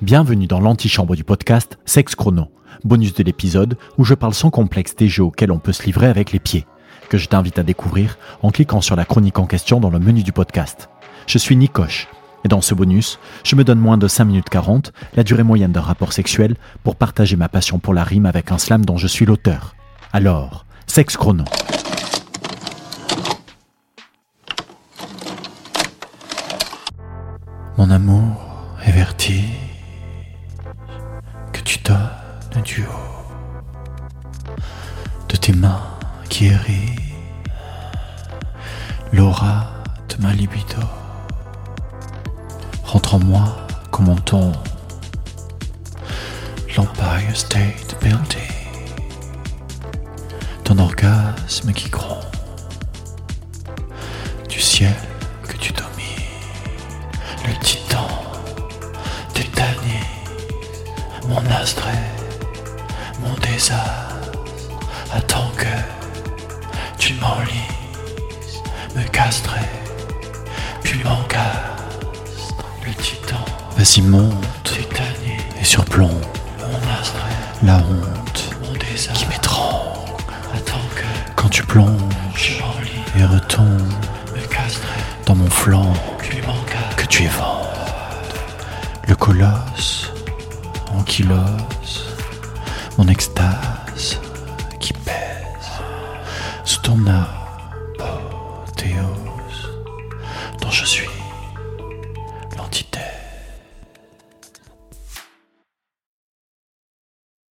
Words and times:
Bienvenue 0.00 0.46
dans 0.46 0.60
l'antichambre 0.60 1.16
du 1.16 1.24
podcast 1.24 1.76
Sex 1.84 2.14
Chrono, 2.14 2.52
bonus 2.84 3.14
de 3.14 3.24
l'épisode 3.24 3.76
où 3.96 4.04
je 4.04 4.14
parle 4.14 4.32
sans 4.32 4.48
complexe 4.48 4.94
des 4.94 5.08
jeux 5.08 5.24
auxquels 5.24 5.50
on 5.50 5.58
peut 5.58 5.72
se 5.72 5.82
livrer 5.82 6.06
avec 6.06 6.30
les 6.30 6.38
pieds, 6.38 6.66
que 7.08 7.18
je 7.18 7.26
t'invite 7.26 7.58
à 7.58 7.64
découvrir 7.64 8.16
en 8.42 8.52
cliquant 8.52 8.80
sur 8.80 8.94
la 8.94 9.04
chronique 9.04 9.40
en 9.40 9.46
question 9.46 9.80
dans 9.80 9.90
le 9.90 9.98
menu 9.98 10.22
du 10.22 10.30
podcast. 10.30 10.88
Je 11.26 11.36
suis 11.38 11.56
Nikoche, 11.56 12.06
et 12.44 12.48
dans 12.48 12.60
ce 12.60 12.76
bonus, 12.76 13.18
je 13.42 13.56
me 13.56 13.64
donne 13.64 13.80
moins 13.80 13.98
de 13.98 14.06
5 14.06 14.24
minutes 14.26 14.48
40, 14.48 14.92
la 15.16 15.24
durée 15.24 15.42
moyenne 15.42 15.72
d'un 15.72 15.80
rapport 15.80 16.12
sexuel, 16.12 16.54
pour 16.84 16.94
partager 16.94 17.34
ma 17.34 17.48
passion 17.48 17.80
pour 17.80 17.92
la 17.92 18.04
rime 18.04 18.26
avec 18.26 18.52
un 18.52 18.58
slam 18.58 18.84
dont 18.84 18.98
je 18.98 19.08
suis 19.08 19.26
l'auteur. 19.26 19.74
Alors, 20.12 20.64
Sex 20.86 21.16
Chrono. 21.16 21.44
Mon 27.76 27.90
amour 27.90 28.76
est 28.86 28.92
donnes 28.92 29.42
du 32.62 32.82
haut 32.82 34.54
de 35.28 35.36
tes 35.36 35.52
mains 35.52 35.82
qui 36.28 36.46
hérissent 36.46 37.00
l'aura 39.12 39.66
de 40.08 40.22
ma 40.22 40.32
libido. 40.32 40.80
Rentre 42.84 43.14
en 43.14 43.18
moi 43.20 43.56
comme 43.90 44.08
on 44.08 44.16
tombe 44.16 44.56
l'Empire 46.76 47.34
State 47.34 47.96
Building. 48.00 48.38
Ton 50.64 50.78
orgasme 50.78 51.72
qui 51.72 51.88
gronde 51.88 52.24
du 54.48 54.60
ciel 54.60 54.94
que 55.48 55.56
tu 55.56 55.72
domines, 55.72 55.86
le 57.46 57.52
titan 57.64 58.06
tétanise, 59.34 60.04
mon 61.28 61.44
astré, 61.50 61.92
mon 63.28 63.34
désastre, 63.34 64.16
attends 65.12 65.50
que 65.56 65.66
tu 66.98 67.14
m'enlises, 67.14 68.62
me 68.96 69.02
castrer, 69.08 69.60
puis 70.82 71.02
m'encastre, 71.04 71.84
le 72.86 72.92
titan, 72.94 73.44
vas-y 73.76 74.02
monte, 74.02 74.78
et 75.60 75.64
surplombe, 75.64 76.24
mon 76.60 77.00
astré, 77.00 77.30
la 77.62 77.76
honte, 77.76 78.50
mon 78.64 78.72
désastre, 78.72 79.14
qui 79.14 79.26
m'étrangle, 79.26 80.12
attends 80.54 80.88
que 80.94 81.04
quand 81.36 81.48
tu 81.48 81.62
plonges, 81.64 82.62
et 83.16 83.24
retombe, 83.24 83.92
me 84.34 84.46
castrer, 84.46 84.88
dans 85.26 85.34
mon 85.34 85.50
flanc, 85.50 85.92
puis 86.18 86.40
que 86.96 87.06
tu 87.06 87.24
éventres 87.24 87.68
le 89.06 89.16
colosse 89.16 90.12
ankylose, 90.94 92.16
en 92.98 93.06
extase 93.06 94.20
qui 94.80 94.92
pèse 94.92 95.70
sous 96.64 96.80
ton 96.82 96.98
apothéose 97.96 98.98
dont 100.60 100.70
je 100.70 100.84
suis 100.84 101.17